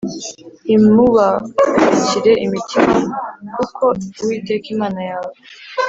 ntimubakukire 0.63 2.31
imitima 2.45 2.97
kuko 3.55 3.83
Uwiteka 4.21 4.67
Imana 4.75 5.01
yawe 5.09 5.35